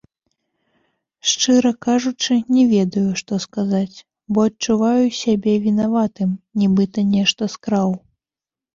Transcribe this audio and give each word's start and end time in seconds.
Шчыра 1.31 1.71
кажучы, 1.87 2.33
не 2.55 2.63
ведаю, 2.73 3.05
што 3.21 3.41
сказаць, 3.45 3.97
бо 4.33 4.39
адчуваю 4.53 5.05
сябе 5.23 5.53
вінаватым, 5.69 6.37
нібыта 6.65 7.09
нешта 7.15 7.43
скраў. 7.57 7.89